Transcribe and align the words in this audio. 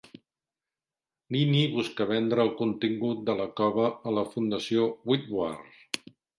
Lini 1.35 1.61
busca 1.73 2.07
vendre 2.13 2.43
el 2.45 2.49
contingut 2.63 3.23
de 3.29 3.37
la 3.43 3.49
cova 3.63 3.87
a 4.13 4.17
la 4.21 4.27
Fundació 4.35 4.91
Wittwar. 5.13 5.55